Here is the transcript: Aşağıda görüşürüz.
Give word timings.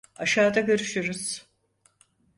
Aşağıda 0.15 0.59
görüşürüz. 0.61 1.45